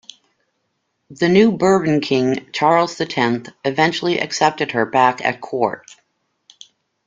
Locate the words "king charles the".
2.01-3.05